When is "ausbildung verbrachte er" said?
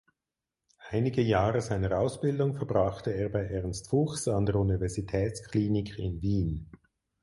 1.99-3.29